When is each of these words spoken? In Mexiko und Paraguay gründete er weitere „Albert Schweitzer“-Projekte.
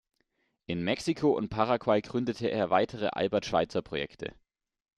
In 0.65 0.83
Mexiko 0.83 1.33
und 1.37 1.49
Paraguay 1.49 2.01
gründete 2.01 2.47
er 2.47 2.71
weitere 2.71 3.09
„Albert 3.09 3.45
Schweitzer“-Projekte. 3.45 4.33